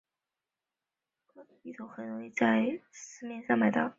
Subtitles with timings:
[1.31, 3.87] 氯苯乙酮很容易在市面上买到。